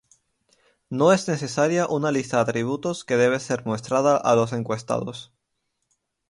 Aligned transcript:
No 1.01 1.11
es 1.13 1.27
necesaria 1.27 1.85
una 1.87 2.11
lista 2.11 2.37
de 2.37 2.41
atributos 2.41 3.05
que 3.05 3.17
debe 3.17 3.39
ser 3.39 3.67
mostrada 3.67 4.17
a 4.17 4.35
los 4.35 4.51
encuestados. 4.51 5.31